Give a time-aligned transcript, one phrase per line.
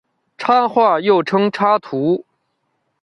[0.35, 2.25] 插画又称插图。